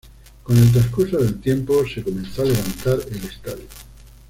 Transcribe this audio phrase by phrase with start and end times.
[0.41, 3.67] Con el transcurso del tiempo, se comenzó a levantar el estadio.